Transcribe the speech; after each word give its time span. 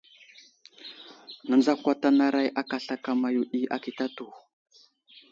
Nənzakwatanaray 1.47 2.47
aka 2.61 2.77
slakama 2.85 3.27
yo 3.35 3.41
ɗi 3.51 3.59
akitatu. 3.75 4.25